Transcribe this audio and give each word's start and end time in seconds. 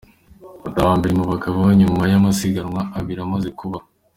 Batanu 0.61 0.85
ba 0.91 0.99
mbere 0.99 1.13
mu 1.19 1.25
bagabo 1.31 1.59
nyuma 1.79 2.01
y’amasiganwa 2.11 2.81
abiri 2.97 3.19
amaze 3.25 3.49
kuba:. 3.59 3.79